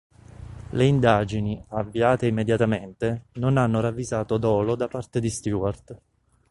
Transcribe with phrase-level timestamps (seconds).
[0.71, 5.95] Le indagini, avviate immediatamente, non hanno ravvisato dolo da parte di Stewart.